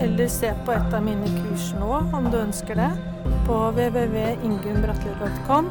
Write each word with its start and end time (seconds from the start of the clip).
eller 0.00 0.28
se 0.28 0.54
på 0.64 0.72
et 0.72 0.94
av 0.94 1.04
mine 1.04 1.26
kurs 1.40 1.74
nå, 1.78 2.00
om 2.16 2.30
du 2.32 2.38
ønsker 2.40 2.74
det, 2.78 2.90
på 3.46 3.70
www.ingunnbratli.com, 3.76 5.70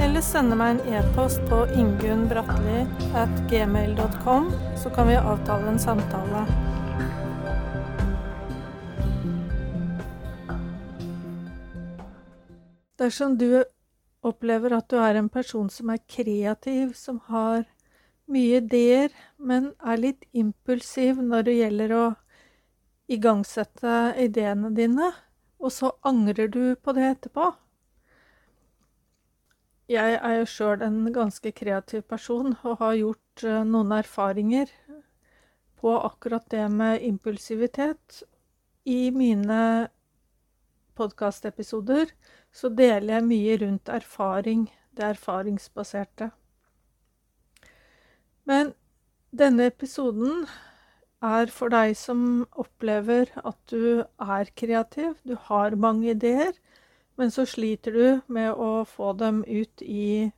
eller 0.00 0.20
sende 0.24 0.56
meg 0.58 0.70
en 0.74 0.82
e-post 0.98 1.40
på 1.50 1.58
ingunnbratli.gmail.com, 1.76 4.44
så 4.82 4.88
kan 4.94 5.04
vi 5.10 5.16
avtale 5.20 5.66
en 5.70 5.82
samtale. 5.82 6.40
Dersom 13.00 13.30
du 13.40 13.64
opplever 14.20 14.76
at 14.76 14.90
du 14.92 14.98
er 15.00 15.14
en 15.16 15.32
person 15.32 15.70
som 15.72 15.88
er 15.92 16.00
kreativ, 16.04 16.92
som 16.92 17.20
har 17.30 17.64
mye 18.30 18.60
ideer, 18.60 19.08
men 19.38 19.72
er 19.80 19.96
litt 20.00 20.24
impulsiv 20.36 21.16
når 21.22 21.42
det 21.48 21.54
gjelder 21.56 21.90
å 21.96 22.04
igangsette 23.10 23.96
ideene 24.22 24.70
dine, 24.76 25.10
og 25.60 25.74
så 25.74 25.90
angrer 26.06 26.48
du 26.48 26.62
på 26.76 26.94
det 26.96 27.08
etterpå. 27.16 27.50
Jeg 29.90 30.18
er 30.22 30.36
jo 30.38 30.46
sjøl 30.46 30.84
en 30.86 31.00
ganske 31.10 31.50
kreativ 31.50 32.04
person 32.06 32.52
og 32.62 32.76
har 32.78 32.98
gjort 33.00 33.42
eh, 33.42 33.62
noen 33.66 33.90
erfaringer 33.96 34.70
på 35.80 35.94
akkurat 35.98 36.46
det 36.52 36.68
med 36.70 37.02
impulsivitet. 37.02 38.22
I 38.86 39.10
mine 39.10 39.88
podkastepisoder 40.94 42.14
så 42.54 42.70
deler 42.70 43.16
jeg 43.16 43.26
mye 43.26 43.58
rundt 43.64 43.90
erfaring, 43.90 44.68
det 44.94 45.08
erfaringsbaserte. 45.16 46.30
Men 48.46 48.74
denne 49.34 49.66
episoden 49.70 50.46
er 51.20 51.52
for 51.52 51.72
deg 51.72 51.94
som 51.98 52.46
opplever 52.58 53.30
at 53.44 53.58
du 53.72 54.02
er 54.02 54.52
kreativ, 54.56 55.16
du 55.24 55.36
har 55.48 55.76
mange 55.76 56.14
ideer, 56.14 56.54
men 57.20 57.32
så 57.32 57.44
sliter 57.44 57.92
du 57.92 58.06
med 58.32 58.54
å 58.56 58.86
få 58.88 59.12
dem 59.20 59.42
ut 59.44 59.84
i 59.84 60.30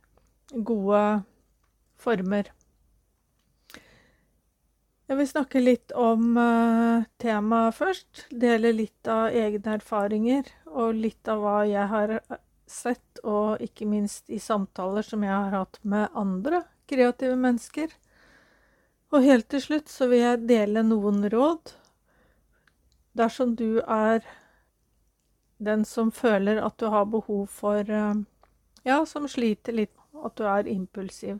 gode 0.51 1.23
former. 1.95 2.51
Jeg 5.07 5.19
vil 5.19 5.27
snakke 5.29 5.61
litt 5.61 5.91
om 5.99 6.37
uh, 6.39 7.03
temaet 7.21 7.75
først. 7.75 8.25
Dele 8.31 8.71
litt 8.73 9.07
av 9.11 9.35
egne 9.35 9.75
erfaringer 9.77 10.47
og 10.71 10.95
litt 10.95 11.27
av 11.29 11.43
hva 11.43 11.57
jeg 11.67 11.89
har 11.91 12.15
sett, 12.65 13.19
og 13.23 13.61
ikke 13.61 13.87
minst 13.87 14.31
i 14.33 14.39
samtaler 14.41 15.05
som 15.05 15.23
jeg 15.23 15.33
har 15.33 15.53
hatt 15.53 15.79
med 15.83 16.07
andre 16.17 16.63
kreative 16.89 17.35
mennesker. 17.39 17.91
Og 19.13 19.21
helt 19.21 19.45
til 19.53 19.61
slutt 19.61 19.91
så 19.93 20.07
vil 20.09 20.23
jeg 20.23 20.45
dele 20.49 20.81
noen 20.85 21.21
råd 21.29 21.75
dersom 23.13 23.53
du 23.53 23.77
er 23.85 24.23
den 25.61 25.83
som 25.85 26.09
føler 26.11 26.57
at 26.65 26.79
du 26.81 26.87
har 26.89 27.05
behov 27.05 27.45
for 27.53 27.85
eh, 27.85 28.23
Ja, 28.83 29.05
som 29.07 29.29
sliter 29.31 29.75
litt, 29.77 29.93
at 30.25 30.35
du 30.35 30.43
er 30.43 30.67
impulsiv, 30.67 31.37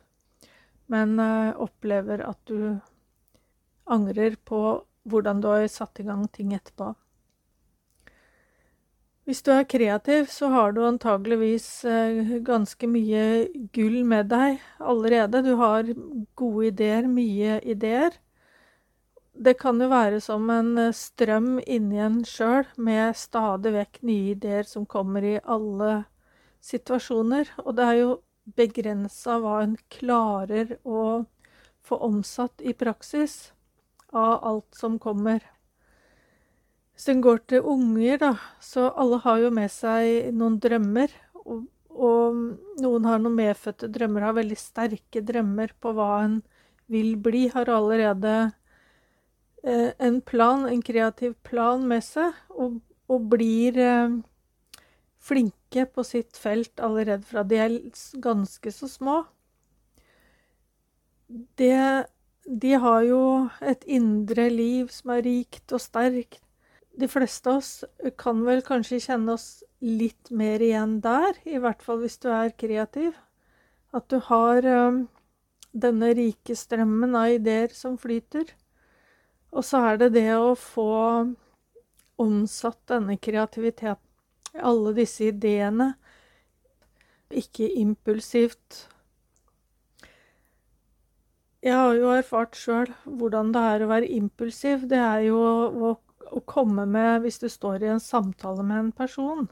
men 0.87 1.17
uh, 1.19 1.51
opplever 1.59 2.21
at 2.23 2.39
du 2.47 2.77
angrer 3.83 4.37
på 4.47 4.61
hvordan 5.03 5.41
du 5.43 5.49
har 5.51 5.67
satt 5.67 5.99
i 5.99 6.05
gang 6.07 6.23
ting 6.31 6.53
etterpå. 6.55 6.93
Hvis 9.23 9.39
du 9.39 9.53
er 9.55 9.63
kreativ, 9.63 10.25
så 10.27 10.49
har 10.51 10.73
du 10.75 10.81
antageligvis 10.83 11.67
eh, 11.87 12.33
ganske 12.43 12.87
mye 12.91 13.21
gull 13.71 14.01
med 14.03 14.27
deg 14.33 14.59
allerede. 14.83 15.39
Du 15.45 15.53
har 15.61 15.87
gode 16.35 16.65
ideer, 16.73 17.07
mye 17.07 17.61
ideer. 17.63 18.17
Det 19.33 19.55
kan 19.61 19.79
jo 19.79 19.87
være 19.87 20.19
som 20.21 20.51
en 20.51 20.75
eh, 20.89 20.91
strøm 20.91 21.55
inni 21.63 22.01
en 22.03 22.19
sjøl, 22.27 22.67
med 22.75 23.15
stadig 23.15 23.71
vekk 23.77 24.01
nye 24.03 24.35
ideer 24.35 24.67
som 24.67 24.83
kommer 24.85 25.23
i 25.23 25.37
alle 25.39 26.03
situasjoner. 26.59 27.55
Og 27.63 27.79
det 27.79 27.87
er 27.87 27.99
jo 28.01 28.11
begrensa 28.59 29.39
hva 29.39 29.61
en 29.63 29.79
klarer 29.87 30.75
å 30.83 31.23
få 31.79 32.03
omsatt 32.11 32.59
i 32.59 32.75
praksis 32.75 33.53
av 34.11 34.43
alt 34.43 34.75
som 34.75 34.99
kommer. 34.99 35.39
Hvis 36.93 37.09
en 37.09 37.21
går 37.25 37.39
til 37.49 37.65
unger, 37.65 38.19
da, 38.21 38.31
så 38.61 38.91
alle 39.01 39.17
har 39.23 39.39
jo 39.41 39.53
med 39.53 39.71
seg 39.73 40.33
noen 40.37 40.59
drømmer. 40.61 41.13
Og, 41.43 41.63
og 41.89 42.41
noen 42.83 43.07
har 43.09 43.21
noen 43.21 43.39
medfødte 43.39 43.89
drømmer, 43.93 44.27
har 44.27 44.37
veldig 44.37 44.57
sterke 44.61 45.23
drømmer 45.25 45.73
på 45.81 45.93
hva 45.97 46.11
en 46.27 46.37
vil 46.93 47.15
bli. 47.17 47.47
Har 47.53 47.71
allerede 47.73 48.35
eh, 49.65 49.89
en 49.97 50.21
plan, 50.21 50.67
en 50.69 50.85
kreativ 50.85 51.33
plan 51.47 51.81
med 51.89 52.05
seg, 52.05 52.37
og, 52.53 52.77
og 53.09 53.25
blir 53.33 53.81
eh, 53.81 54.21
flinke 55.23 55.87
på 55.89 56.05
sitt 56.05 56.37
felt 56.37 56.81
allerede 56.83 57.25
fra 57.25 57.41
de 57.47 57.61
er 57.65 57.77
ganske 58.21 58.75
så 58.75 58.89
små. 58.91 59.23
Det, 61.57 62.05
de 62.45 62.73
har 62.77 63.01
jo 63.07 63.21
et 63.65 63.85
indre 63.89 64.49
liv 64.53 64.91
som 64.93 65.15
er 65.15 65.23
rikt 65.25 65.73
og 65.73 65.81
sterkt 65.81 66.42
de 66.99 67.07
fleste 67.09 67.49
av 67.49 67.61
oss 67.61 67.71
kan 68.21 68.43
vel 68.45 68.61
kanskje 68.65 69.01
kjenne 69.07 69.33
oss 69.33 69.63
litt 69.83 70.29
mer 70.31 70.61
igjen 70.61 70.99
der, 71.03 71.37
i 71.49 71.59
hvert 71.61 71.81
fall 71.83 72.03
hvis 72.03 72.19
du 72.21 72.29
er 72.31 72.53
kreativ. 72.57 73.15
At 73.93 74.07
du 74.09 74.19
har 74.29 74.65
um, 74.65 75.03
denne 75.73 76.13
rike 76.17 76.55
strømmen 76.57 77.17
av 77.17 77.33
ideer 77.35 77.73
som 77.75 77.97
flyter. 78.01 78.53
Og 79.53 79.65
så 79.65 79.83
er 79.89 79.99
det 80.01 80.13
det 80.15 80.29
å 80.37 80.53
få 80.57 80.93
omsatt 82.21 82.79
denne 82.89 83.17
kreativiteten, 83.17 84.09
alle 84.53 84.93
disse 84.93 85.31
ideene, 85.31 85.95
ikke 87.33 87.65
impulsivt. 87.81 88.83
Jeg 91.63 91.73
har 91.73 91.95
jo 91.97 92.11
erfart 92.13 92.57
sjøl 92.59 92.91
hvordan 93.07 93.53
det 93.55 93.61
er 93.71 93.83
å 93.83 93.89
være 93.89 94.09
impulsiv. 94.13 94.83
Det 94.91 94.99
er 94.99 95.23
jo 95.29 95.39
å 95.41 95.93
å 96.33 96.41
komme 96.49 96.85
med 96.89 97.23
Hvis 97.23 97.39
du 97.41 97.49
står 97.49 97.83
i 97.83 97.91
en 97.93 98.01
samtale 98.03 98.63
med 98.65 98.79
en 98.79 98.91
person, 98.91 99.47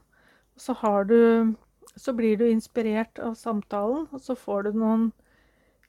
så, 0.57 0.75
du, 1.07 1.53
så 1.95 2.13
blir 2.13 2.37
du 2.37 2.47
inspirert 2.49 3.19
av 3.19 3.35
samtalen, 3.35 4.07
og 4.11 4.21
så 4.21 4.35
får 4.35 4.63
du 4.63 4.79
noen 4.81 5.11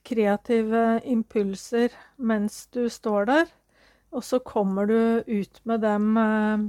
kreative 0.07 1.01
impulser 1.07 1.95
mens 2.17 2.67
du 2.75 2.89
står 2.91 3.27
der, 3.31 3.51
og 4.13 4.25
så 4.27 4.39
kommer 4.45 4.87
du 4.87 5.25
ut 5.27 5.61
med 5.65 5.81
dem 5.81 6.17
eh, 6.21 6.65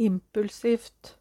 impulsivt 0.00 1.16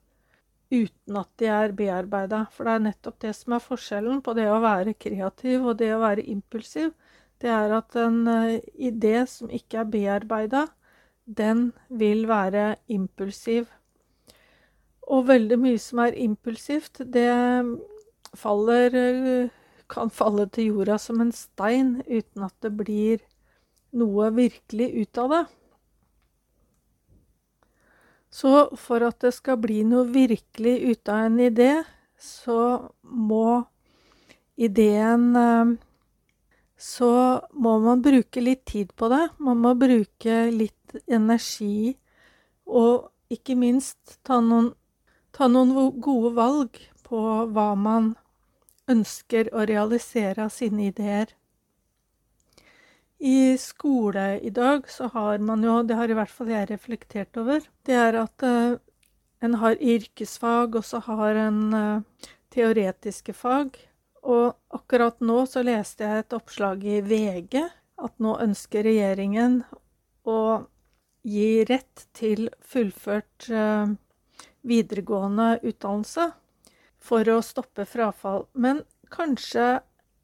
uten 0.70 1.18
at 1.18 1.30
de 1.42 1.50
er 1.52 1.74
bearbeida. 1.78 2.46
For 2.54 2.66
det 2.66 2.76
er 2.76 2.86
nettopp 2.88 3.20
det 3.24 3.34
som 3.38 3.56
er 3.56 3.64
forskjellen 3.64 4.22
på 4.26 4.36
det 4.38 4.48
å 4.50 4.62
være 4.64 4.98
kreativ 4.98 5.66
og 5.66 5.80
det 5.82 5.92
å 5.96 6.02
være 6.04 6.26
impulsiv. 6.30 6.94
Det 7.40 7.50
er 7.54 7.74
at 7.74 7.96
en 8.00 8.22
uh, 8.28 8.60
idé 8.76 9.24
som 9.30 9.52
ikke 9.54 9.82
er 9.82 9.92
bearbeida, 9.94 10.66
den 11.38 11.72
vil 11.90 12.26
være 12.28 12.76
impulsiv. 12.90 13.70
Og 15.10 15.28
veldig 15.30 15.58
mye 15.62 15.80
som 15.82 16.04
er 16.04 16.18
impulsivt, 16.18 17.02
det 17.06 17.30
faller 18.38 19.50
kan 19.90 20.12
falle 20.14 20.46
til 20.54 20.70
jorda 20.70 21.00
som 21.02 21.22
en 21.24 21.32
stein 21.34 21.96
uten 22.06 22.46
at 22.46 22.54
det 22.62 22.72
blir 22.78 23.24
noe 23.98 24.30
virkelig 24.36 24.90
ut 25.02 25.22
av 25.22 25.34
det. 25.34 25.44
Så 28.30 28.52
for 28.78 29.02
at 29.08 29.18
det 29.26 29.34
skal 29.34 29.58
bli 29.58 29.82
noe 29.90 30.06
virkelig 30.14 30.76
ut 30.92 31.10
av 31.10 31.26
en 31.26 31.40
idé, 31.42 31.72
så 32.20 32.90
må 33.02 33.64
ideen 34.60 35.78
Så 36.80 37.12
må 37.52 37.74
man 37.84 38.00
bruke 38.00 38.40
litt 38.40 38.62
tid 38.66 38.94
på 38.96 39.10
det. 39.12 39.26
Man 39.44 39.58
må 39.60 39.74
bruke 39.76 40.36
litt 40.52 40.79
energi, 41.08 41.98
og 42.66 43.10
ikke 43.34 43.56
minst 43.60 44.20
ta 44.26 44.40
noen, 44.44 44.74
ta 45.36 45.50
noen 45.52 46.00
gode 46.02 46.34
valg 46.38 46.80
på 47.06 47.22
hva 47.54 47.74
man 47.78 48.14
ønsker 48.90 49.52
å 49.54 49.66
realisere 49.70 50.48
av 50.48 50.54
sine 50.54 50.90
ideer. 50.90 51.36
I 53.20 53.58
skole 53.60 54.40
i 54.40 54.52
dag 54.56 54.88
så 54.90 55.10
har 55.14 55.42
man 55.44 55.64
jo, 55.64 55.82
det 55.84 55.98
har 56.00 56.10
i 56.10 56.16
hvert 56.18 56.32
fall 56.32 56.54
jeg 56.54 56.70
reflektert 56.70 57.38
over, 57.38 57.66
det 57.86 57.98
er 58.00 58.16
at 58.22 58.46
uh, 58.48 58.78
en 59.44 59.58
har 59.60 59.80
yrkesfag, 59.80 60.78
og 60.80 60.86
så 60.88 61.02
har 61.04 61.40
en 61.48 61.60
uh, 61.76 62.30
teoretiske 62.54 63.36
fag. 63.36 63.78
Og 64.24 64.56
akkurat 64.76 65.20
nå 65.24 65.44
så 65.48 65.64
leste 65.64 66.04
jeg 66.04 66.24
et 66.24 66.36
oppslag 66.36 66.84
i 66.84 67.00
VG 67.04 67.62
at 68.00 68.16
nå 68.20 68.36
ønsker 68.44 68.84
regjeringen 68.88 69.62
å 70.28 70.40
gi 71.28 71.66
rett 71.70 72.06
til 72.16 72.48
fullført 72.64 73.50
uh, 73.52 73.92
videregående 74.68 75.58
utdannelse 75.64 76.32
for 77.00 77.28
å 77.32 77.40
stoppe 77.46 77.86
frafall. 77.88 78.46
Men 78.54 78.84
kanskje 79.14 79.80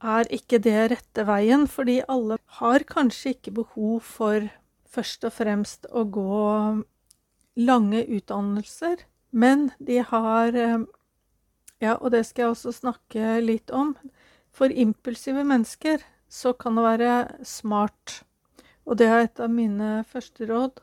er 0.05 0.29
ikke 0.33 0.59
det 0.61 0.91
rette 0.91 1.25
veien, 1.27 1.65
fordi 1.67 2.01
alle 2.11 2.37
har 2.59 2.85
kanskje 2.87 3.35
ikke 3.35 3.55
behov 3.61 4.03
for 4.05 4.49
først 4.95 5.25
og 5.27 5.33
fremst 5.35 5.87
å 5.91 6.05
gå 6.07 6.83
lange 7.55 8.03
utdannelser, 8.03 9.05
men 9.31 9.71
de 9.79 10.03
har 10.03 10.55
eh, 10.55 10.85
Ja, 11.83 11.97
og 11.99 12.13
det 12.13 12.21
skal 12.23 12.41
jeg 12.41 12.51
også 12.53 12.71
snakke 12.71 13.33
litt 13.43 13.69
om. 13.69 13.91
For 14.55 14.71
impulsive 14.71 15.43
mennesker 15.43 15.99
så 16.31 16.53
kan 16.55 16.79
det 16.79 16.85
være 16.85 17.15
smart, 17.43 18.21
og 18.87 18.97
det 19.01 19.09
er 19.11 19.25
et 19.25 19.41
av 19.43 19.51
mine 19.51 19.89
første 20.07 20.47
råd. 20.47 20.79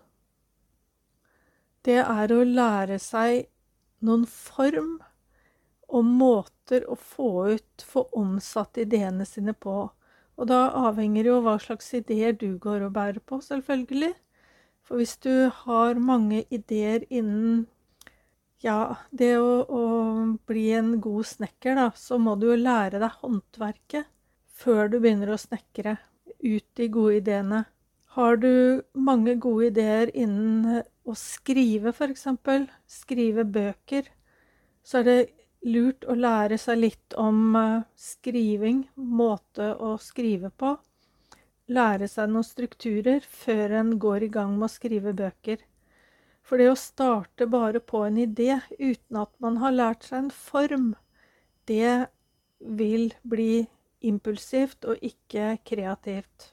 Det 1.83 1.99
er 2.03 2.33
å 2.33 2.43
lære 2.47 2.99
seg 3.03 3.49
noen 4.07 4.27
form 4.31 5.01
og 5.93 6.07
måter 6.09 6.87
å 6.89 6.97
få 6.97 7.31
ut, 7.57 7.85
få 7.85 8.07
omsatt 8.17 8.79
ideene 8.81 9.27
sine 9.29 9.53
på. 9.53 9.91
Og 10.39 10.49
da 10.49 10.71
avhenger 10.89 11.29
jo 11.29 11.41
hva 11.45 11.59
slags 11.61 11.93
ideer 11.99 12.33
du 12.39 12.55
går 12.59 12.87
og 12.87 12.95
bærer 12.97 13.21
på, 13.21 13.41
selvfølgelig. 13.45 14.15
For 14.83 14.99
hvis 14.99 15.17
du 15.23 15.51
har 15.63 16.01
mange 16.01 16.43
ideer 16.51 17.05
innen 17.11 17.67
ja, 18.63 18.97
det 19.11 19.35
å, 19.43 19.63
å, 19.67 19.83
bli 20.47 20.69
en 20.79 20.97
god 21.03 21.27
snekker, 21.27 21.77
da, 21.79 21.91
så 21.99 22.19
må 22.23 22.37
du 22.39 22.49
jo 22.53 22.59
lære 22.59 23.03
deg 23.03 23.21
håndverket 23.23 24.07
før 24.63 24.91
du 24.91 25.01
begynner 25.03 25.35
å 25.35 25.41
snekre 25.41 25.97
ut 26.43 26.67
de 26.79 26.89
gode 26.95 27.19
ideene. 27.19 27.65
Har 28.15 28.39
du 28.39 28.83
mange 28.95 29.35
gode 29.43 29.73
ideer 29.73 30.13
innen 30.15 30.85
å 31.05 31.15
skrive, 31.19 31.93
f.eks., 31.93 32.27
skrive 32.87 33.45
bøker, 33.45 34.09
så 34.83 35.01
er 35.01 35.09
det 35.09 35.19
lurt 35.63 36.07
å 36.11 36.15
lære 36.19 36.59
seg 36.59 36.81
litt 36.81 37.17
om 37.19 37.57
eh, 37.59 37.83
skriving, 37.99 38.85
måte 38.95 39.73
å 39.75 39.97
skrive 40.03 40.51
på. 40.51 40.77
Lære 41.73 42.09
seg 42.11 42.31
noen 42.31 42.47
strukturer 42.47 43.23
før 43.27 43.79
en 43.81 43.93
går 44.03 44.27
i 44.27 44.33
gang 44.35 44.57
med 44.57 44.67
å 44.69 44.73
skrive 44.73 45.15
bøker. 45.17 45.63
For 46.43 46.59
det 46.59 46.73
å 46.73 46.79
starte 46.79 47.47
bare 47.47 47.81
på 47.81 48.03
en 48.07 48.19
idé 48.19 48.59
uten 48.79 49.21
at 49.21 49.31
man 49.43 49.61
har 49.63 49.75
lært 49.75 50.09
seg 50.09 50.25
en 50.25 50.33
form, 50.35 50.91
det 51.71 52.09
vil 52.59 53.13
bli 53.23 53.69
impulsivt 54.03 54.85
og 54.91 54.99
ikke 55.07 55.57
kreativt. 55.67 56.51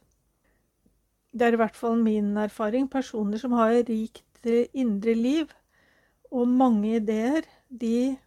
Det 1.34 1.46
er 1.46 1.58
i 1.58 1.62
hvert 1.62 1.78
fall 1.78 1.98
min 2.02 2.36
erfaring. 2.38 2.88
Personer 2.90 3.42
som 3.42 3.54
har 3.58 3.74
rikt 3.90 4.24
indre 4.48 5.16
liv 5.18 5.52
og 6.32 6.48
mange 6.48 6.96
ideer, 7.00 7.44
de 7.70 8.18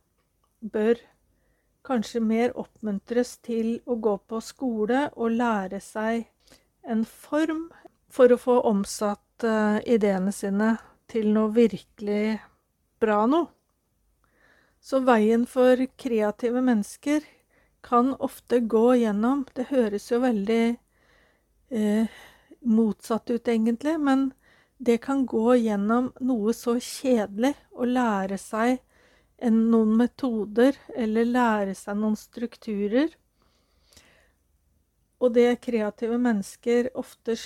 bør 0.60 0.98
kanskje 1.86 2.20
mer 2.22 2.52
oppmuntres 2.58 3.36
til 3.42 3.80
å 3.86 3.96
gå 3.98 4.16
på 4.28 4.40
skole 4.44 5.08
og 5.16 5.34
lære 5.38 5.80
seg 5.82 6.26
en 6.82 7.04
form 7.06 7.68
for 8.12 8.32
å 8.32 8.38
få 8.38 8.58
omsatt 8.68 9.46
uh, 9.46 9.78
ideene 9.86 10.32
sine 10.34 10.76
til 11.10 11.30
noe 11.34 11.52
virkelig 11.54 12.38
bra 13.02 13.24
noe. 13.26 13.50
Så 14.82 14.98
veien 15.06 15.46
for 15.46 15.78
kreative 15.98 16.62
mennesker 16.64 17.22
kan 17.82 18.14
ofte 18.18 18.58
gå 18.60 18.94
gjennom 18.98 19.44
Det 19.54 19.68
høres 19.70 20.08
jo 20.10 20.18
veldig 20.22 20.76
eh, 21.70 22.06
motsatt 22.62 23.30
ut, 23.30 23.48
egentlig, 23.48 23.94
men 23.98 24.32
det 24.82 24.98
kan 24.98 25.26
gå 25.26 25.54
gjennom 25.62 26.08
noe 26.26 26.52
så 26.58 26.74
kjedelig 26.82 27.52
å 27.70 27.86
lære 27.86 28.38
seg 28.40 28.80
noen 29.46 29.92
metoder 29.98 30.78
eller 30.98 31.28
lære 31.28 31.74
seg 31.78 32.00
noen 32.00 32.16
strukturer. 32.18 33.12
Og 35.22 35.34
det 35.36 35.60
kreative 35.62 36.18
mennesker 36.18 36.90
ofte 36.98 37.36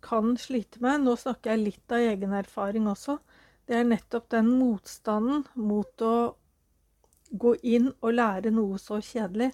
kan 0.00 0.32
slite 0.40 0.80
med, 0.80 1.04
nå 1.04 1.16
snakker 1.20 1.52
jeg 1.52 1.64
litt 1.66 1.92
av 1.92 2.06
egen 2.08 2.32
erfaring 2.38 2.88
også, 2.88 3.18
det 3.68 3.76
er 3.76 3.88
nettopp 3.90 4.30
den 4.32 4.48
motstanden 4.56 5.44
mot 5.60 6.04
å 6.04 6.14
gå 7.28 7.52
inn 7.68 7.90
og 8.00 8.14
lære 8.16 8.54
noe 8.54 8.80
så 8.80 9.02
kjedelig 9.04 9.50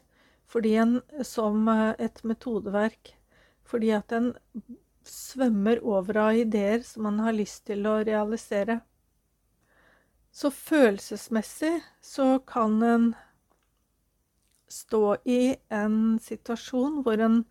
fordi 0.47 0.77
en, 0.79 0.99
som 1.27 1.67
eh, 1.73 1.97
et 1.99 2.21
metodeverk. 2.23 3.15
Fordi 3.67 3.91
at 3.97 4.13
en 4.15 4.29
svømmer 5.09 5.81
over 5.85 6.19
av 6.29 6.41
ideer 6.41 6.83
som 6.87 7.07
man 7.09 7.21
har 7.25 7.37
lyst 7.37 7.67
til 7.69 7.87
å 7.87 8.01
realisere. 8.07 8.81
Så 10.35 10.51
følelsesmessig 10.51 11.77
så 12.03 12.39
kan 12.47 12.83
en 12.83 13.07
stå 14.69 15.17
i 15.31 15.55
en 15.71 16.19
situasjon 16.23 17.03
hvor 17.05 17.21
en 17.23 17.45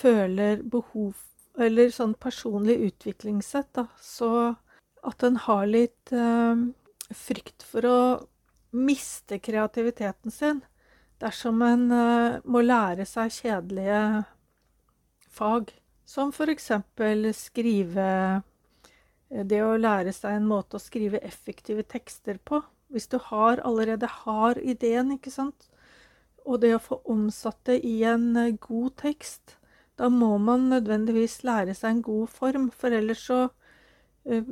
føler 0.00 0.62
behov 0.62 1.26
Eller 1.60 1.90
sånn 1.90 2.12
personlig 2.14 2.76
utviklingssett, 2.86 3.72
da, 3.74 3.82
så 4.00 4.54
at 5.02 5.24
en 5.26 5.34
har 5.44 5.64
litt 5.66 6.12
eh, 6.14 6.60
frykt 7.10 7.64
for 7.66 7.88
å 7.88 7.96
miste 8.70 9.40
kreativiteten 9.42 10.32
sin 10.32 10.60
dersom 11.20 11.60
en 11.66 11.82
eh, 11.92 12.38
må 12.46 12.62
lære 12.64 13.04
seg 13.08 13.34
kjedelige 13.34 14.00
fag, 15.26 15.74
som 16.10 16.32
f.eks. 16.34 16.72
skrive 17.38 18.08
Eh, 19.30 19.46
det 19.46 19.62
å 19.62 19.78
lære 19.78 20.12
seg 20.14 20.36
en 20.36 20.48
måte 20.50 20.78
å 20.78 20.82
skrive 20.82 21.22
effektive 21.26 21.84
tekster 21.86 22.40
på. 22.44 22.62
Hvis 22.90 23.08
du 23.10 23.18
har, 23.30 23.62
allerede 23.66 24.08
har 24.24 24.58
ideen, 24.58 25.14
ikke 25.14 25.32
sant, 25.32 25.68
og 26.44 26.62
det 26.64 26.74
å 26.74 26.82
få 26.82 27.00
omsatt 27.12 27.60
det 27.68 27.80
i 27.86 28.00
en 28.08 28.34
eh, 28.36 28.56
god 28.58 28.96
tekst, 29.04 29.56
da 30.00 30.08
må 30.10 30.36
man 30.40 30.70
nødvendigvis 30.72 31.42
lære 31.44 31.76
seg 31.76 31.90
en 31.96 32.04
god 32.06 32.30
form, 32.32 32.70
for 32.72 32.94
ellers 32.96 33.26
så 33.28 33.40
uh, 33.50 34.46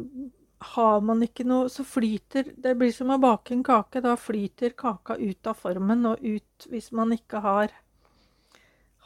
har 0.75 0.99
man 1.01 1.23
ikke 1.25 1.47
noe 1.49 1.71
Så 1.73 1.87
flyter 1.89 2.51
Det 2.61 2.75
blir 2.77 2.93
som 2.93 3.15
å 3.15 3.17
bake 3.23 3.55
en 3.55 3.63
kake. 3.65 4.03
Da 4.05 4.13
flyter 4.21 4.75
kaka 4.77 5.17
ut 5.17 5.49
av 5.49 5.57
formen 5.57 6.05
og 6.11 6.21
ut 6.21 6.67
hvis 6.69 6.91
man 6.93 7.15
ikke 7.17 7.41
har, 7.41 7.73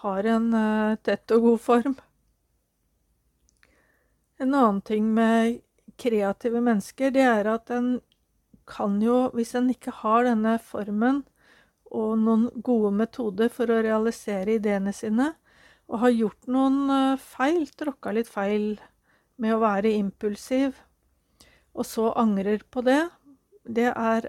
har 0.02 0.30
en 0.34 0.48
tett 1.06 1.36
og 1.36 1.46
god 1.46 1.62
form. 1.68 1.96
En 4.42 4.54
annen 4.54 4.80
ting 4.82 5.06
med 5.14 5.60
kreative 5.96 6.60
mennesker, 6.60 7.12
det 7.14 7.22
er 7.22 7.46
at 7.46 7.70
en 7.70 8.00
kan 8.66 8.96
jo, 9.02 9.28
hvis 9.36 9.54
en 9.58 9.68
ikke 9.70 9.94
har 10.02 10.26
denne 10.26 10.56
formen 10.62 11.20
og 11.92 12.16
noen 12.18 12.48
gode 12.64 12.90
metoder 12.96 13.52
for 13.52 13.70
å 13.70 13.82
realisere 13.84 14.56
ideene 14.56 14.94
sine, 14.96 15.28
og 15.86 16.00
har 16.02 16.14
gjort 16.16 16.50
noen 16.50 16.78
eh, 16.90 17.20
feil, 17.20 17.66
tråkka 17.78 18.14
litt 18.16 18.30
feil 18.32 18.66
med 19.42 19.54
å 19.54 19.60
være 19.62 19.92
impulsiv, 19.98 20.74
og 21.76 21.86
så 21.86 22.10
angrer 22.18 22.64
på 22.70 22.82
det, 22.86 23.02
det 23.62 23.90
er 23.92 24.28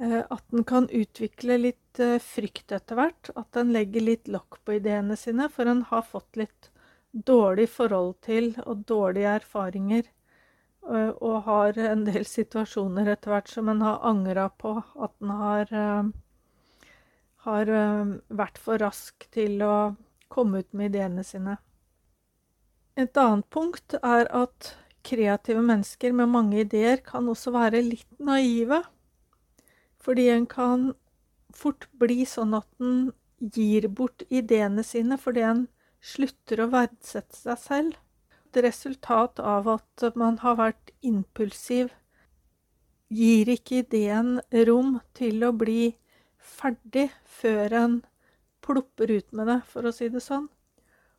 eh, 0.00 0.22
at 0.22 0.44
en 0.54 0.64
kan 0.64 0.88
utvikle 0.88 1.58
litt 1.60 2.00
eh, 2.02 2.16
frykt 2.22 2.72
etter 2.72 2.98
hvert. 2.98 3.32
At 3.36 3.58
en 3.58 3.74
legger 3.74 4.06
litt 4.06 4.32
lokk 4.32 4.62
på 4.64 4.78
ideene 4.78 5.18
sine, 5.18 5.50
for 5.52 5.68
en 5.68 5.84
har 5.90 6.06
fått 6.06 6.40
litt 6.40 6.70
dårlig 7.12 7.68
forhold 7.72 8.14
til 8.24 8.54
og 8.64 8.84
dårlige 8.88 9.36
erfaringer. 9.40 10.08
Og 10.88 11.42
har 11.44 11.78
en 11.78 12.04
del 12.06 12.24
situasjoner 12.38 13.12
etter 13.12 13.34
hvert 13.34 13.52
som 13.52 13.68
en 13.68 13.84
har 13.84 14.02
angra 14.08 14.48
på 14.48 14.76
at 14.78 15.14
en 15.20 15.32
har, 15.42 15.72
har 17.48 17.72
vært 18.28 18.60
for 18.62 18.80
rask 18.80 19.28
til 19.34 19.62
å 19.62 19.96
komme 20.28 20.62
ut 20.62 20.72
med 20.72 20.94
ideene 20.94 21.24
sine. 21.24 21.58
Et 22.98 23.20
annet 23.20 23.46
punkt 23.54 23.94
er 24.02 24.26
at 24.34 24.74
kreative 25.06 25.62
mennesker 25.62 26.12
med 26.12 26.32
mange 26.32 26.62
ideer 26.64 27.00
kan 27.04 27.28
også 27.30 27.52
være 27.54 27.84
litt 27.84 28.08
naive. 28.18 28.82
Fordi 30.02 30.28
en 30.32 30.46
kan 30.50 30.90
fort 31.54 31.88
bli 32.00 32.24
sånn 32.28 32.56
at 32.58 32.68
en 32.82 33.10
gir 33.38 33.86
bort 33.88 34.24
ideene 34.34 34.82
sine 34.82 35.18
fordi 35.20 35.44
en 35.46 35.66
slutter 36.00 36.62
å 36.62 36.70
verdsette 36.72 37.36
seg 37.36 37.58
selv. 37.62 37.96
Et 38.48 38.62
resultat 38.64 39.40
av 39.40 39.68
at 39.68 40.04
man 40.16 40.38
har 40.42 40.56
vært 40.58 40.92
impulsiv, 41.04 41.90
gir 43.08 43.48
ikke 43.48 43.82
ideen 43.82 44.38
rom 44.68 44.98
til 45.16 45.44
å 45.44 45.52
bli 45.56 45.96
ferdig 46.38 47.08
før 47.24 47.74
en 47.82 47.98
plopper 48.64 49.10
ut 49.10 49.32
med 49.32 49.48
det, 49.48 49.60
for 49.68 49.88
å 49.88 49.92
si 49.94 50.08
det 50.12 50.22
sånn. 50.24 50.48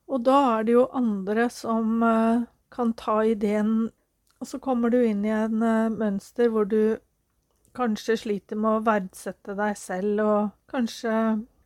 Og 0.09 0.25
da 0.25 0.39
er 0.55 0.65
det 0.65 0.75
jo 0.75 0.87
andre 0.97 1.47
som 1.53 2.01
uh, 2.01 2.45
kan 2.73 2.95
ta 2.97 3.21
ideen 3.25 3.91
Og 4.39 4.47
så 4.47 4.57
kommer 4.63 4.89
du 4.89 4.97
inn 5.03 5.21
i 5.25 5.33
en 5.35 5.61
uh, 5.61 5.91
mønster 5.91 6.49
hvor 6.49 6.65
du 6.65 6.97
kanskje 7.75 8.15
sliter 8.17 8.57
med 8.57 8.79
å 8.79 8.83
verdsette 8.85 9.53
deg 9.57 9.77
selv, 9.77 10.21
og 10.23 10.71
kanskje 10.71 11.13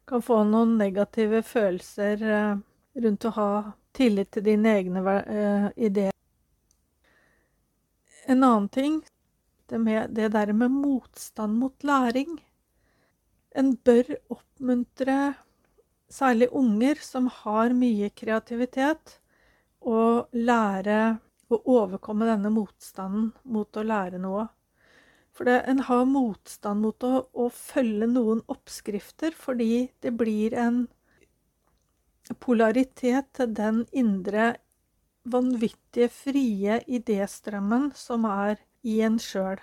kan 0.10 0.24
få 0.26 0.42
noen 0.48 0.76
negative 0.78 1.40
følelser 1.48 2.24
eh, 2.28 2.58
rundt 2.94 3.26
å 3.26 3.34
ha 3.38 3.50
tillit 3.94 4.32
til 4.34 4.46
dine 4.46 4.76
egne 4.80 5.16
eh, 5.22 5.68
ideer. 5.90 6.14
En 8.26 8.44
annen 8.44 8.70
ting, 8.70 9.02
det, 9.70 9.80
med, 9.80 10.14
det 10.16 10.30
der 10.34 10.54
med 10.54 10.72
motstand 10.72 11.58
mot 11.60 11.84
læring. 11.84 12.38
En 13.56 13.76
bør 13.76 14.16
oppmuntre 14.34 15.34
særlig 16.14 16.48
unger 16.52 17.02
som 17.02 17.28
har 17.42 17.74
mye 17.78 18.10
kreativitet, 18.16 19.20
å 19.84 20.26
lære 20.32 21.18
å 21.52 21.60
overkomme 21.76 22.28
denne 22.30 22.52
motstanden 22.54 23.32
mot 23.44 23.78
å 23.78 23.84
lære 23.84 24.22
noe. 24.22 24.48
For 25.34 25.50
det, 25.50 25.64
en 25.68 25.82
har 25.88 26.06
motstand 26.06 26.86
mot 26.86 27.04
å, 27.04 27.26
å, 27.34 27.50
følge 27.50 28.08
noen 28.08 28.44
oppskrifter 28.54 29.34
fordi 29.36 29.90
det 30.06 30.14
blir 30.18 30.54
en 30.54 30.86
polaritet 32.40 33.32
til 33.36 33.54
den 33.56 33.84
indre, 33.92 34.56
vanvittige, 35.24 36.10
frie 36.12 36.80
idéstrømmen 36.88 37.92
som 37.96 38.26
er 38.28 38.60
i 38.84 39.00
en 39.02 39.20
sjøl. 39.20 39.60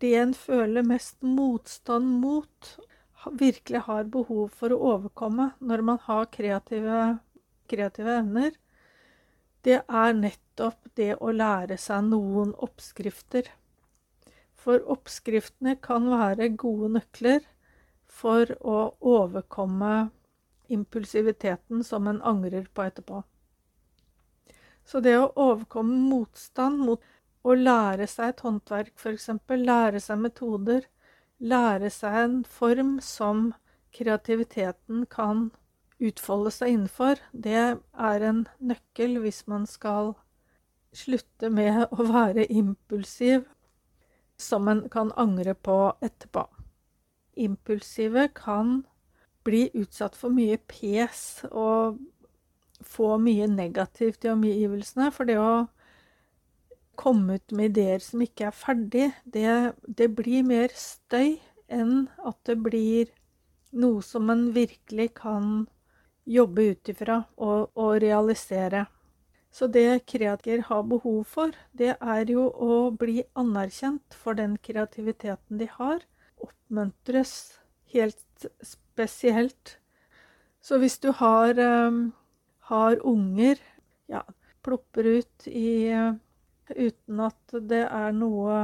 Det 0.00 0.12
en 0.20 0.34
føler 0.34 0.84
mest 0.86 1.22
motstand 1.22 2.18
mot, 2.20 2.76
virkelig 3.32 3.82
har 3.86 4.10
behov 4.12 4.50
for 4.54 4.74
å 4.74 4.80
overkomme 4.92 5.52
når 5.58 5.82
man 5.82 5.98
har 6.06 6.28
kreative, 6.30 7.18
kreative 7.70 8.18
evner, 8.20 8.52
det 9.66 9.80
er 9.82 10.12
nettopp 10.14 10.92
det 10.94 11.16
å 11.18 11.32
lære 11.34 11.78
seg 11.80 12.04
noen 12.06 12.52
oppskrifter. 12.62 13.48
For 14.54 14.82
oppskriftene 14.94 15.74
kan 15.82 16.06
være 16.10 16.52
gode 16.54 16.92
nøkler 16.98 17.42
for 18.06 18.52
å 18.62 18.78
overkomme 19.00 19.94
impulsiviteten 20.68 21.84
som 21.84 22.08
en 22.08 22.22
angrer 22.22 22.68
på 22.74 22.86
etterpå. 22.86 23.22
Så 24.86 25.00
det 25.02 25.16
å 25.18 25.32
overkomme 25.34 25.98
motstand 26.10 26.82
mot 26.86 27.02
å 27.46 27.54
lære 27.54 28.06
seg 28.10 28.32
et 28.32 28.42
håndverk, 28.46 28.92
f.eks., 28.98 29.30
lære 29.50 30.02
seg 30.02 30.20
metoder, 30.22 30.86
lære 31.38 31.90
seg 31.90 32.18
en 32.22 32.36
form 32.44 32.96
som 33.02 33.52
kreativiteten 33.96 35.06
kan 35.10 35.50
utfolde 35.98 36.52
seg 36.52 36.74
innenfor, 36.74 37.20
det 37.32 37.56
er 37.56 38.26
en 38.28 38.44
nøkkel 38.58 39.18
hvis 39.22 39.44
man 39.50 39.66
skal 39.66 40.14
slutte 40.96 41.50
med 41.52 41.86
å 41.92 42.06
være 42.08 42.46
impulsiv 42.52 43.46
som 44.40 44.68
en 44.68 44.84
kan 44.92 45.12
angre 45.16 45.54
på 45.54 45.78
etterpå. 46.04 46.44
Impulsive 47.36 48.28
kan 48.36 48.84
bli 49.46 49.66
utsatt 49.78 50.16
for 50.18 50.34
mye 50.34 50.58
pes 50.68 51.44
og 51.50 52.00
få 52.84 53.16
mye 53.22 53.46
negativt 53.50 54.26
i 54.26 54.32
omgivelsene. 54.32 55.10
For 55.14 55.28
det 55.28 55.38
å 55.40 55.66
komme 56.96 57.38
ut 57.38 57.54
med 57.56 57.72
ideer 57.74 58.02
som 58.02 58.24
ikke 58.24 58.48
er 58.48 58.56
ferdig, 58.56 59.10
det, 59.24 59.76
det 59.86 60.10
blir 60.16 60.46
mer 60.46 60.72
støy 60.76 61.38
enn 61.72 62.08
at 62.24 62.38
det 62.48 62.58
blir 62.64 63.12
noe 63.76 64.02
som 64.04 64.30
en 64.32 64.48
virkelig 64.54 65.10
kan 65.18 65.66
jobbe 66.26 66.70
ut 66.72 66.90
ifra 66.90 67.22
og, 67.36 67.72
og 67.76 67.98
realisere. 68.02 68.86
Så 69.52 69.68
det 69.72 70.04
kreatikere 70.10 70.66
har 70.68 70.82
behov 70.88 71.22
for, 71.32 71.54
det 71.72 71.94
er 71.96 72.28
jo 72.28 72.48
å 72.50 72.90
bli 72.92 73.22
anerkjent 73.38 74.16
for 74.16 74.36
den 74.36 74.58
kreativiteten 74.60 75.62
de 75.62 75.70
har. 75.78 76.02
Oppmuntres 76.36 77.56
helt 77.94 78.20
spesielt. 78.42 78.82
Så 80.60 80.80
hvis 80.82 80.98
du 80.98 81.12
har, 81.14 81.58
um, 81.58 82.12
har 82.70 82.98
unger, 83.06 83.60
ja, 84.10 84.22
plopper 84.64 85.06
ut 85.20 85.46
i 85.46 85.92
Uten 86.66 87.20
at 87.22 87.54
det 87.70 87.84
er 87.86 88.10
noe 88.10 88.54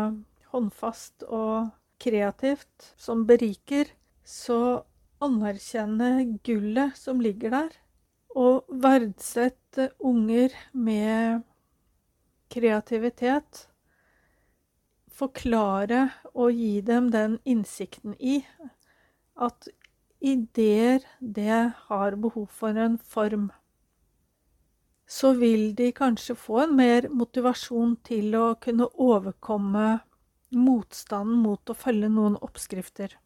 håndfast 0.50 1.22
og 1.28 1.70
kreativt 2.02 2.88
som 2.98 3.22
beriker, 3.28 3.86
så 4.26 4.82
anerkjenne 5.22 6.40
gullet 6.42 6.98
som 6.98 7.22
ligger 7.22 7.54
der 7.54 7.76
og 8.34 8.64
verdsette 8.82 9.90
unger 10.00 10.54
med 10.72 11.42
kreativitet. 12.52 13.66
Forklare 15.12 16.06
og 16.32 16.56
gi 16.56 16.80
dem 16.80 17.10
den 17.12 17.36
innsikten 17.44 18.16
i 18.18 18.40
at 19.36 19.68
ideer, 20.22 21.02
det 21.20 21.72
har 21.88 22.16
behov 22.16 22.46
for 22.46 22.78
en 22.78 22.96
form. 22.98 23.50
Så 25.06 25.32
vil 25.36 25.74
de 25.74 25.90
kanskje 25.92 26.36
få 26.38 26.62
en 26.62 26.76
mer 26.78 27.08
motivasjon 27.10 27.96
til 28.06 28.32
å 28.38 28.46
kunne 28.62 28.86
overkomme 28.94 29.88
motstanden 30.56 31.42
mot 31.42 31.68
å 31.68 31.76
følge 31.76 32.08
noen 32.12 32.38
oppskrifter. 32.40 33.18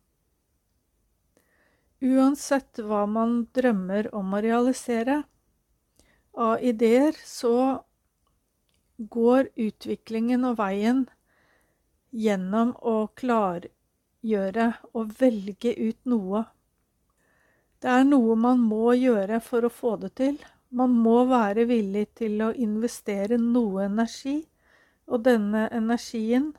Uansett 2.03 2.81
hva 2.85 3.05
man 3.09 3.47
drømmer 3.57 4.11
om 4.15 4.35
å 4.37 4.43
realisere 4.45 5.23
av 6.37 6.65
ideer, 6.65 7.17
så 7.25 7.85
går 8.99 9.49
utviklingen 9.57 10.45
og 10.49 10.59
veien 10.61 11.07
gjennom 12.13 12.75
å 12.81 13.09
klargjøre 13.17 14.69
og 14.93 15.17
velge 15.21 15.73
ut 15.77 15.99
noe. 16.09 16.45
Det 17.83 17.93
er 17.93 18.05
noe 18.09 18.37
man 18.41 18.63
må 18.65 18.95
gjøre 18.97 19.41
for 19.45 19.67
å 19.67 19.73
få 19.73 19.97
det 20.01 20.15
til. 20.21 20.39
Man 20.77 20.95
må 20.99 21.25
være 21.29 21.67
villig 21.69 22.07
til 22.19 22.41
å 22.43 22.53
investere 22.53 23.39
noe 23.41 23.85
energi, 23.87 24.41
og 25.07 25.23
denne 25.27 25.69
energien, 25.75 26.51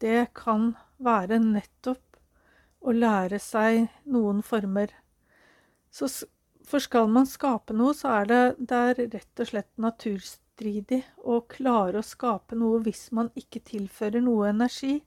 det 0.00 0.30
kan 0.36 0.70
være 1.02 1.38
nettopp 1.42 2.16
å 2.80 2.94
lære 2.94 3.40
seg 3.42 3.88
noen 4.12 4.40
former. 4.46 4.92
Så 5.90 6.08
for 6.66 6.82
skal 6.82 7.10
man 7.12 7.28
skape 7.28 7.76
noe, 7.76 7.94
så 7.94 8.20
er 8.20 8.30
det, 8.30 8.40
det 8.58 8.80
er 8.90 9.02
rett 9.14 9.42
og 9.42 9.50
slett 9.50 9.70
naturstridig 9.80 11.02
å 11.22 11.40
klare 11.50 12.00
å 12.00 12.06
skape 12.06 12.58
noe 12.58 12.80
hvis 12.86 13.08
man 13.16 13.30
ikke 13.38 13.62
tilfører 13.68 14.24
noe 14.24 14.50
energi. 14.50 14.98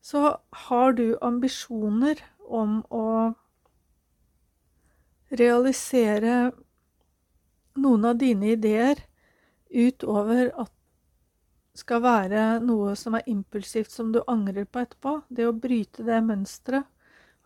Så 0.00 0.36
har 0.66 0.94
du 0.96 1.16
ambisjoner 1.20 2.22
om 2.50 2.80
å 2.90 3.32
realisere 5.30 6.50
noen 7.78 8.04
av 8.10 8.18
dine 8.18 8.52
ideer 8.56 9.04
utover 9.70 10.50
at 10.58 10.72
skal 11.80 12.02
være 12.02 12.44
noe 12.64 12.96
som 12.98 13.14
er 13.16 13.28
impulsivt, 13.30 13.92
som 13.92 14.10
du 14.12 14.20
angrer 14.28 14.66
på 14.66 14.82
etterpå. 14.82 15.20
Det 15.28 15.46
å 15.46 15.56
bryte 15.56 16.04
det 16.06 16.18
mønsteret 16.26 16.88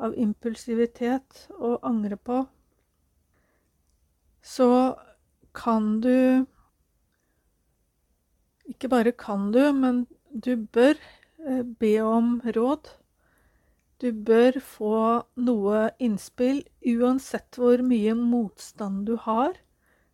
av 0.03 0.17
impulsivitet 0.19 1.47
og 1.55 1.85
angre 1.87 2.17
på. 2.17 2.45
Så 4.43 4.69
kan 5.55 6.01
du 6.05 6.47
Ikke 8.65 8.89
bare 8.89 9.13
kan 9.13 9.51
du, 9.53 9.61
men 9.77 10.07
du 10.33 10.57
bør 10.57 10.97
eh, 10.97 11.61
be 11.63 11.99
om 12.01 12.39
råd. 12.57 12.89
Du 14.05 14.11
bør 14.13 14.61
få 14.61 14.97
noe 15.41 15.89
innspill, 16.03 16.61
uansett 16.85 17.57
hvor 17.57 17.81
mye 17.81 18.13
motstand 18.19 19.07
du 19.09 19.17
har 19.25 19.57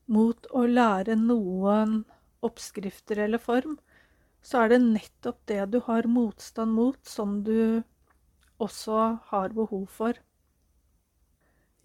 mot 0.06 0.46
å 0.54 0.62
lære 0.70 1.18
noen 1.18 2.04
oppskrifter 2.46 3.26
eller 3.26 3.42
form 3.42 3.80
så 4.42 4.64
er 4.64 4.72
det 4.72 4.80
nettopp 4.82 5.40
det 5.50 5.60
du 5.74 5.78
har 5.86 6.08
motstand 6.08 6.72
mot, 6.76 6.98
som 7.04 7.40
du 7.44 7.82
også 8.60 9.18
har 9.30 9.54
behov 9.56 9.86
for. 9.92 10.16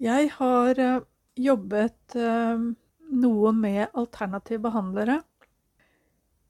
Jeg 0.02 0.32
har 0.38 0.80
eh, 0.80 1.04
jobbet 1.40 2.16
eh, 2.20 2.66
noe 3.26 3.54
med 3.56 3.88
alternative 3.94 4.64
behandlere. 4.68 5.22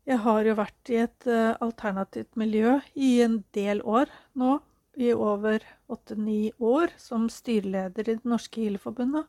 Jeg 0.05 0.21
har 0.21 0.45
jo 0.45 0.55
vært 0.57 0.93
i 0.93 1.01
et 1.03 1.27
eh, 1.29 1.57
alternativt 1.61 2.37
miljø 2.37 2.79
i 2.93 3.11
en 3.25 3.41
del 3.57 3.81
år 3.85 4.09
nå, 4.37 4.57
i 4.95 5.11
over 5.13 5.63
åtte-ni 5.91 6.51
år, 6.57 6.93
som 6.97 7.29
styreleder 7.29 8.09
i 8.09 8.15
Det 8.15 8.29
norske 8.29 8.61
Healerforbundet. 8.61 9.25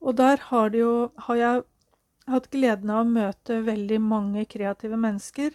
Og 0.00 0.16
der 0.16 0.40
har, 0.48 0.70
jo, 0.74 1.10
har 1.16 1.36
jeg 1.36 1.62
hatt 2.30 2.48
gleden 2.52 2.90
av 2.90 3.04
å 3.04 3.10
møte 3.10 3.60
veldig 3.66 4.00
mange 4.00 4.46
kreative 4.48 4.96
mennesker. 5.00 5.52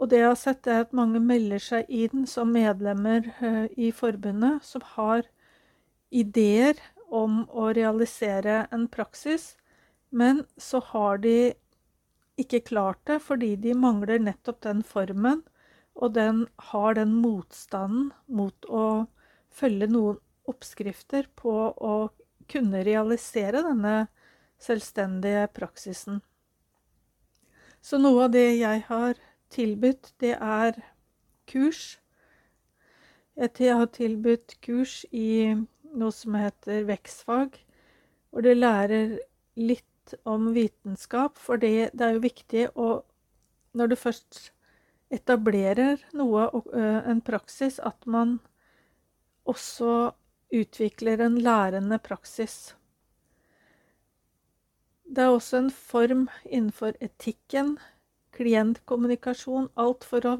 Og 0.00 0.10
det 0.12 0.22
jeg 0.22 0.30
har 0.30 0.38
sett, 0.40 0.66
er 0.66 0.84
at 0.84 0.96
mange 0.96 1.20
melder 1.20 1.60
seg 1.60 1.90
inn 1.90 2.26
som 2.30 2.52
medlemmer 2.54 3.26
eh, 3.40 3.66
i 3.76 3.90
forbundet 3.92 4.64
som 4.64 4.84
har 4.94 5.26
ideer 6.10 6.78
om 7.10 7.42
å 7.50 7.70
realisere 7.74 8.64
en 8.70 8.86
praksis, 8.88 9.56
men 10.10 10.44
så 10.58 10.80
har 10.92 11.20
de 11.22 11.52
ikke 12.40 12.62
klart 12.70 13.02
det 13.10 13.18
fordi 13.22 13.54
de 13.60 13.74
mangler 13.76 14.22
nettopp 14.22 14.62
den 14.64 14.82
formen 14.86 15.42
og 15.94 16.14
den 16.14 16.46
har 16.70 16.96
den 16.98 17.12
motstanden 17.20 18.10
mot 18.26 18.66
å 18.68 19.06
følge 19.50 19.90
noen 19.90 20.20
oppskrifter 20.50 21.28
på 21.38 21.52
å 21.74 21.94
kunne 22.50 22.82
realisere 22.86 23.62
denne 23.64 23.94
selvstendige 24.60 25.46
praksisen. 25.56 26.20
Så 27.80 28.00
noe 28.00 28.26
av 28.26 28.34
det 28.34 28.48
jeg 28.58 28.84
har 28.88 29.20
tilbudt, 29.52 30.12
det 30.20 30.34
er 30.36 30.76
kurs. 31.50 31.98
Jeg 33.40 33.72
har 33.72 33.88
tilbudt 33.94 34.58
kurs 34.64 35.00
i 35.10 35.54
noe 35.96 36.12
som 36.14 36.36
heter 36.36 36.84
vekstfag, 36.88 37.56
hvor 38.30 38.44
du 38.44 38.52
lærer 38.54 39.16
litt 39.58 40.14
om 40.28 40.50
vitenskap, 40.54 41.38
for 41.38 41.60
det, 41.60 41.90
er 41.94 42.16
jo 42.16 42.26
viktig 42.26 42.68
å 42.74 42.90
Når 43.70 43.86
du 43.86 43.94
først 43.94 44.50
etablerer 45.10 46.02
noe, 46.16 46.48
en 46.74 47.20
praksis, 47.26 47.78
at 47.82 48.06
man 48.06 48.38
også 49.48 50.12
utvikler 50.54 51.22
en 51.24 51.38
lærende 51.42 51.98
praksis. 52.02 52.74
Det 55.10 55.24
er 55.24 55.34
også 55.34 55.64
en 55.64 55.72
form 55.74 56.28
innenfor 56.44 56.94
etikken, 57.02 57.76
klientkommunikasjon, 58.36 59.68
alt 59.74 60.06
for 60.06 60.26
å 60.26 60.36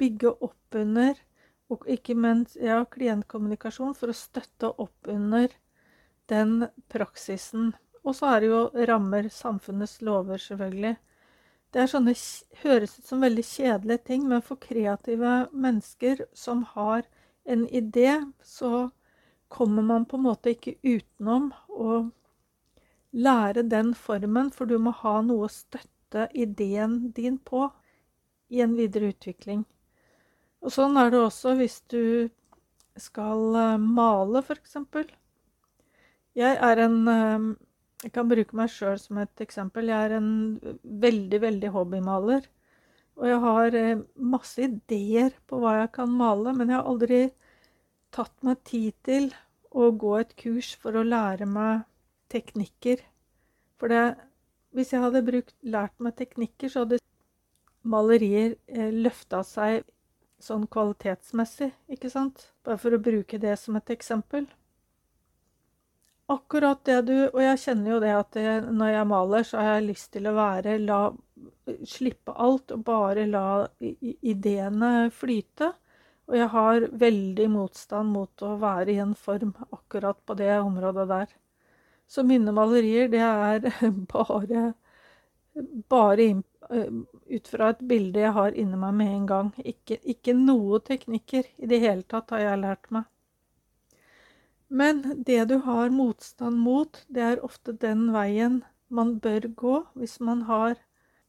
bygge 0.00 0.34
opp 0.42 0.76
under 0.76 1.14
og 1.72 1.86
ikke 1.90 2.14
minst 2.18 2.58
ja, 2.62 2.82
klientkommunikasjon 2.90 3.94
for 3.98 4.12
å 4.12 4.16
støtte 4.16 4.70
opp 4.82 5.10
under 5.10 5.50
den 6.30 6.68
praksisen. 6.92 7.72
Og 8.06 8.14
så 8.18 8.30
er 8.34 8.42
det 8.42 8.50
jo 8.52 8.60
rammer 8.90 9.30
samfunnets 9.34 9.98
lover, 10.06 10.38
selvfølgelig. 10.42 10.94
Det 11.74 11.82
er 11.82 11.90
sånne, 11.90 12.14
høres 12.62 12.98
ut 12.98 13.08
som 13.10 13.24
veldig 13.24 13.44
kjedelige 13.44 14.04
ting, 14.10 14.26
men 14.30 14.44
for 14.44 14.60
kreative 14.62 15.46
mennesker 15.52 16.24
som 16.36 16.62
har 16.74 17.04
en 17.44 17.66
idé, 17.68 18.20
så 18.42 18.88
kommer 19.48 19.82
man 19.82 20.06
på 20.08 20.16
en 20.18 20.26
måte 20.26 20.54
ikke 20.54 20.76
utenom 20.82 21.50
å 21.68 21.98
lære 23.16 23.66
den 23.70 23.94
formen, 23.94 24.50
for 24.52 24.66
du 24.66 24.78
må 24.82 24.92
ha 25.02 25.20
noe 25.24 25.46
å 25.46 25.52
støtte 25.52 26.28
ideen 26.34 27.12
din 27.16 27.38
på 27.38 27.68
i 28.48 28.62
en 28.62 28.76
videre 28.78 29.12
utvikling. 29.14 29.64
Og 30.62 30.72
sånn 30.74 30.96
er 30.98 31.12
det 31.12 31.20
også 31.22 31.54
hvis 31.58 31.80
du 31.92 32.28
skal 32.98 33.56
eh, 33.60 33.78
male, 33.78 34.42
f.eks. 34.42 34.76
Jeg 36.36 36.58
er 36.68 36.82
en 36.82 36.98
eh, 37.12 37.48
Jeg 38.04 38.12
kan 38.12 38.28
bruke 38.28 38.56
meg 38.58 38.68
sjøl 38.72 38.98
som 39.00 39.18
et 39.22 39.42
eksempel. 39.42 39.88
Jeg 39.88 40.08
er 40.10 40.18
en 40.18 40.30
veldig, 41.04 41.40
veldig 41.46 41.72
hobbymaler. 41.72 42.44
Og 43.16 43.28
jeg 43.30 43.40
har 43.40 43.76
eh, 43.80 44.04
masse 44.20 44.60
ideer 44.60 45.36
på 45.48 45.60
hva 45.62 45.78
jeg 45.78 45.92
kan 45.96 46.12
male, 46.12 46.52
men 46.52 46.68
jeg 46.68 46.76
har 46.76 46.90
aldri 46.90 47.20
tatt 48.12 48.34
meg 48.44 48.60
tid 48.68 48.92
til 49.08 49.30
å 49.72 49.88
gå 49.96 50.12
et 50.20 50.34
kurs 50.36 50.74
for 50.80 50.96
å 50.96 51.04
lære 51.06 51.48
meg 51.48 51.86
teknikker. 52.32 53.00
For 53.80 53.92
det, 53.92 54.04
hvis 54.76 54.92
jeg 54.92 55.04
hadde 55.04 55.24
brukt, 55.24 55.56
lært 55.64 55.96
meg 56.04 56.16
teknikker, 56.20 56.72
så 56.72 56.84
hadde 56.84 57.00
malerier 57.86 58.58
eh, 58.68 58.92
løfta 58.92 59.40
seg 59.46 59.88
sånn 60.42 60.68
kvalitetsmessig, 60.68 61.70
ikke 61.96 62.12
sant? 62.12 62.50
Bare 62.66 62.76
for 62.82 62.92
å 62.92 63.00
bruke 63.00 63.40
det 63.40 63.56
som 63.62 63.80
et 63.80 63.94
eksempel 63.94 64.44
akkurat 66.32 66.84
det 66.84 67.00
du 67.06 67.14
Og 67.28 67.40
jeg 67.42 67.60
kjenner 67.62 67.90
jo 67.94 68.00
det 68.02 68.12
at 68.16 68.38
når 68.66 68.92
jeg 68.92 69.08
maler, 69.12 69.46
så 69.46 69.60
har 69.60 69.76
jeg 69.76 69.88
lyst 69.90 70.12
til 70.16 70.28
å 70.30 70.36
være 70.36 70.78
La 70.82 71.00
Slippe 71.86 72.32
alt 72.32 72.70
og 72.72 72.84
bare 72.86 73.26
la 73.26 73.66
ideene 74.22 75.10
flyte. 75.12 75.72
Og 76.26 76.36
jeg 76.38 76.48
har 76.52 76.86
veldig 77.02 77.46
motstand 77.50 78.10
mot 78.14 78.42
å 78.42 78.54
være 78.62 78.94
i 78.94 79.00
en 79.02 79.14
form 79.18 79.52
akkurat 79.74 80.18
på 80.26 80.36
det 80.38 80.52
området 80.58 81.06
der. 81.10 81.34
Så 82.06 82.22
mine 82.22 82.54
malerier, 82.54 83.08
det 83.10 83.22
er 83.22 83.70
bare 84.14 84.72
Bare 85.88 86.24
eh, 86.70 86.96
ut 87.36 87.46
fra 87.48 87.70
et 87.72 87.78
bilde 87.88 88.20
jeg 88.20 88.32
har 88.36 88.56
inni 88.60 88.76
meg 88.76 88.96
med 88.98 89.12
en 89.14 89.26
gang. 89.30 89.46
Ikke, 89.64 89.96
ikke 90.04 90.34
noe 90.36 90.82
teknikker 90.84 91.48
i 91.56 91.70
det 91.70 91.78
hele 91.80 92.04
tatt 92.04 92.34
har 92.34 92.42
jeg 92.44 92.60
lært 92.60 92.90
meg. 92.92 93.06
Men 94.68 95.22
det 95.26 95.44
du 95.44 95.58
har 95.62 95.90
motstand 95.94 96.58
mot, 96.58 97.04
det 97.08 97.22
er 97.22 97.44
ofte 97.44 97.72
den 97.72 98.10
veien 98.14 98.64
man 98.88 99.16
bør 99.22 99.46
gå 99.54 99.76
hvis 99.94 100.18
man 100.20 100.42
har 100.50 100.74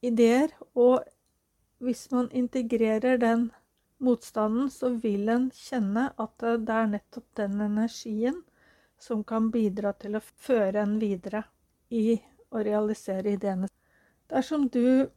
ideer. 0.01 0.49
Og 0.73 1.05
hvis 1.77 2.07
man 2.11 2.31
integrerer 2.31 3.17
den 3.21 3.51
motstanden, 3.97 4.69
så 4.69 4.89
vil 4.89 5.29
en 5.29 5.49
kjenne 5.53 6.09
at 6.17 6.35
det 6.41 6.73
er 6.73 6.89
nettopp 6.93 7.27
den 7.37 7.61
energien 7.61 8.41
som 8.97 9.23
kan 9.23 9.51
bidra 9.53 9.93
til 9.93 10.17
å 10.17 10.23
føre 10.23 10.81
en 10.81 10.97
videre 11.01 11.43
i 11.93 12.17
å 12.49 12.63
realisere 12.65 13.35
ideene. 13.37 13.69
Dersom 14.27 14.67
du 14.73 15.07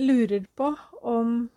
lurer 0.00 0.46
på 0.56 0.72
om 1.02 1.50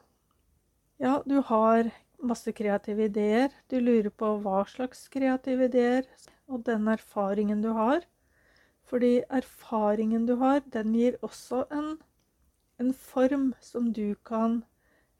ja, 1.00 1.22
du 1.26 1.40
har 1.48 1.90
masse 2.24 2.54
kreative 2.56 3.08
ideer. 3.10 3.54
Du 3.70 3.80
lurer 3.80 4.10
på 4.10 4.34
hva 4.44 4.64
slags 4.70 5.08
kreative 5.14 5.70
ideer, 5.70 6.08
og 6.48 6.66
den 6.68 6.88
erfaringen 6.92 7.62
du 7.64 7.72
har. 7.76 8.04
Fordi 8.90 9.24
erfaringen 9.30 10.28
du 10.28 10.36
har, 10.42 10.62
den 10.74 10.94
gir 10.96 11.18
også 11.22 11.64
en, 11.72 11.98
en 12.80 12.94
form 12.94 13.54
som 13.64 13.92
du 13.96 14.16
kan 14.26 14.62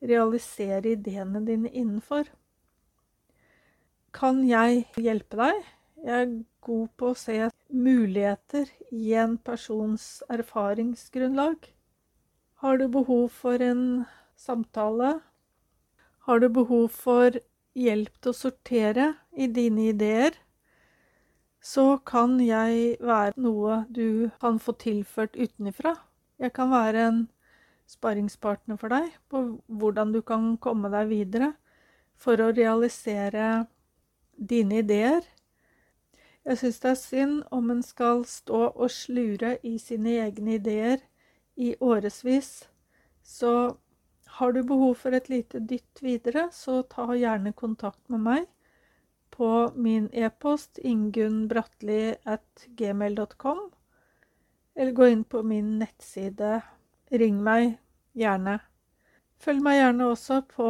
realisere 0.04 0.96
ideene 0.98 1.44
dine 1.48 1.72
innenfor. 1.72 2.28
Kan 4.14 4.44
jeg 4.46 4.86
hjelpe 5.00 5.40
deg? 5.40 5.64
Jeg 6.04 6.26
er 6.26 6.34
god 6.62 6.88
på 7.00 7.12
å 7.12 7.18
se 7.18 7.38
muligheter 7.74 8.70
i 8.92 9.14
en 9.18 9.38
persons 9.40 10.22
erfaringsgrunnlag. 10.30 11.70
Har 12.64 12.78
du 12.78 12.90
behov 12.92 13.30
for 13.32 13.64
en 13.64 14.04
samtale, 14.40 15.16
har 16.28 16.40
du 16.40 16.48
behov 16.50 16.88
for 16.96 17.36
hjelp 17.76 18.16
til 18.22 18.32
å 18.32 18.38
sortere 18.38 19.08
i 19.36 19.50
dine 19.52 19.90
ideer, 19.92 20.38
så 21.64 21.98
kan 22.06 22.38
jeg 22.44 22.98
være 23.00 23.40
noe 23.40 23.84
du 23.92 24.30
kan 24.42 24.60
få 24.60 24.76
tilført 24.80 25.36
utenifra. 25.40 25.96
Jeg 26.40 26.54
kan 26.56 26.72
være 26.72 27.06
en 27.08 27.22
sparringspartner 27.88 28.80
for 28.80 28.92
deg 28.92 29.12
på 29.32 29.44
hvordan 29.68 30.12
du 30.16 30.22
kan 30.26 30.56
komme 30.64 30.92
deg 30.92 31.12
videre 31.12 31.54
for 32.20 32.40
å 32.40 32.52
realisere 32.56 33.66
dine 34.36 34.82
ideer. 34.84 35.24
Jeg 36.44 36.60
syns 36.60 36.80
det 36.84 36.92
er 36.92 37.00
synd 37.00 37.38
om 37.56 37.72
en 37.72 37.84
skal 37.84 38.26
stå 38.28 38.66
og 38.74 38.92
slure 38.92 39.56
i 39.64 39.78
sine 39.80 40.18
egne 40.26 40.58
ideer 40.60 41.04
i 41.56 41.76
årevis. 41.80 42.66
Så 43.24 43.78
har 44.38 44.54
du 44.54 44.64
behov 44.66 44.96
for 44.98 45.14
et 45.14 45.30
lite 45.30 45.60
dytt 45.62 46.02
videre, 46.02 46.50
så 46.52 46.82
ta 46.90 47.14
gjerne 47.14 47.54
kontakt 47.54 48.10
med 48.10 48.20
meg 48.26 48.46
på 49.34 49.72
min 49.76 50.10
e-post 50.14 50.80
ingunnbratli.gmail.com, 50.82 53.72
eller 54.76 54.92
gå 54.92 55.08
inn 55.10 55.24
på 55.24 55.44
min 55.46 55.80
nettside. 55.80 56.62
Ring 57.14 57.44
meg 57.46 57.78
gjerne. 58.18 58.60
Følg 59.38 59.62
meg 59.62 59.78
gjerne 59.78 60.06
også 60.10 60.42
på 60.50 60.66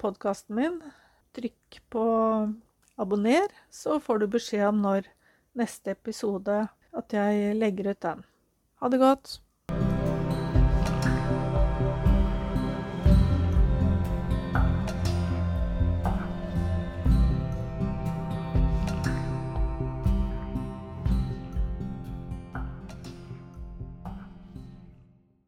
podkasten 0.00 0.56
min. 0.56 0.80
Trykk 1.36 1.80
på 1.92 2.04
abonner, 3.00 3.48
så 3.68 4.00
får 4.00 4.18
du 4.22 4.26
beskjed 4.36 4.68
om 4.70 4.80
når 4.84 5.02
neste 5.58 5.90
episode 5.96 6.68
at 6.94 7.12
jeg 7.12 7.56
legger 7.58 7.90
ut 7.92 8.02
den. 8.04 8.24
Ha 8.80 8.88
det 8.88 9.00
godt. 9.02 9.43